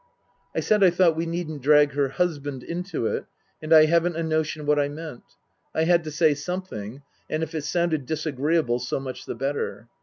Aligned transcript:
I 0.55 0.61
said 0.61 0.83
I 0.83 0.89
thought 0.89 1.15
we 1.15 1.27
needn't 1.27 1.61
drag 1.61 1.91
her 1.91 2.07
husband 2.09 2.63
into 2.63 3.05
it, 3.05 3.25
and 3.61 3.71
I 3.71 3.85
haven't 3.85 4.15
a 4.15 4.23
notion 4.23 4.65
what 4.65 4.79
I 4.79 4.89
meant. 4.89 5.21
I 5.75 5.83
had 5.83 6.03
to 6.05 6.09
say 6.09 6.33
some 6.33 6.63
thing, 6.63 7.03
and 7.29 7.43
if 7.43 7.53
it 7.53 7.65
sounded 7.65 8.07
disagreeable, 8.07 8.79
so 8.79 8.99
much 8.99 9.27
the 9.27 9.35
better. 9.35 9.89